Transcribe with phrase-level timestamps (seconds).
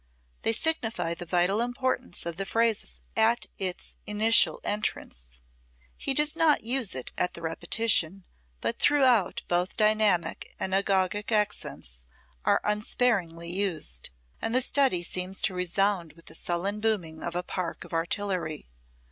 [0.41, 5.41] They signify the vital importance of the phrase at its initial entrance.
[5.95, 8.23] He does not use it at the repetition,
[8.61, 12.01] but throughout both dynamic and agogic accents
[12.45, 14.09] are unsparingly used,
[14.41, 18.67] and the study seems to resound with the sullen booming of a park of artillery.